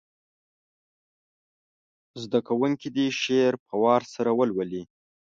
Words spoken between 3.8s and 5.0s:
وار سره ولولي.